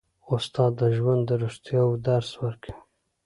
استاد 0.33 0.71
د 0.81 0.83
ژوند 0.97 1.21
د 1.27 1.31
رښتیاوو 1.43 2.01
درس 2.07 2.29
ورکوي. 2.43 2.73